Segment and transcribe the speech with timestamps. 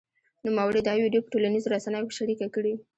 [0.45, 2.73] نوموړي دا ویډیو په ټولنیزو رسنیو کې شرېکه کړې